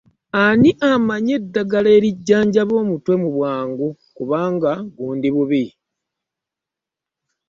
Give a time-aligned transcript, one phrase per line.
[0.43, 5.65] Ani amanyi eddagala erijjanjaba omutwe mu bwangu kubanga gundi bubi?